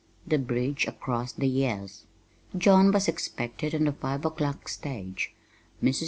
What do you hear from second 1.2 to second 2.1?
the Years